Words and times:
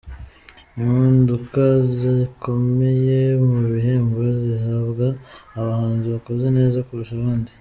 Impinduka 0.81 1.61
zikomeye 1.97 3.19
mubihembo 3.47 4.19
bihabwa 4.47 5.07
amahanzi 5.59 6.05
bakoze 6.15 6.45
neza 6.57 6.85
kurusha 6.87 7.13
abandi 7.17 7.49